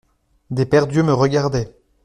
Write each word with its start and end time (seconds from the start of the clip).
Des 0.49 0.65
paires 0.65 0.87
d’yeux 0.87 1.03
me 1.03 1.13
regardaient. 1.13 1.75